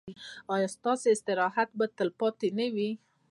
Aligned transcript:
ایا 0.53 0.67
ستاسو 0.75 1.05
استراحت 1.15 1.69
به 1.77 1.85
تلپاتې 1.97 2.47
نه 2.59 2.67
وي؟ 2.75 2.89